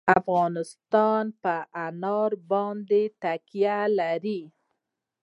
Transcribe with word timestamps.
افغانستان 0.19 1.23
په 1.43 1.55
انار 1.85 2.31
باندې 2.51 3.01
تکیه 3.21 3.79
لري. 3.99 4.41